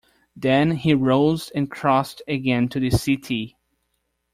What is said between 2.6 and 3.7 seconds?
to the settee.